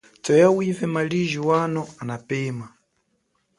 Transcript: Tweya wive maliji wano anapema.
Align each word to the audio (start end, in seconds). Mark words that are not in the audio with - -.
Tweya 0.23 0.49
wive 0.57 0.85
maliji 0.87 1.39
wano 1.47 1.83
anapema. 1.99 2.69